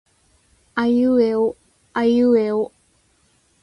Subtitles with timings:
[0.73, 1.55] あいうえお
[1.93, 2.71] あいうえお